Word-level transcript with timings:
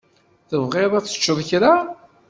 Tebɣiḍ 0.49 0.91
ad 0.97 1.05
teččeḍ 1.05 1.39
kra? 1.49 1.73